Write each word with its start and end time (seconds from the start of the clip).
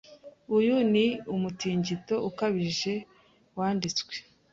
Uyu 0.57 0.75
ni 0.91 1.05
umutingito 1.33 2.15
ukabije 2.29 2.93
wanditswe. 3.57 4.15